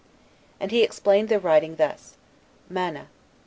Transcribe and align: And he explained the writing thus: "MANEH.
And 0.59 0.71
he 0.71 0.81
explained 0.81 1.29
the 1.29 1.39
writing 1.39 1.75
thus: 1.75 2.17
"MANEH. 2.71 3.05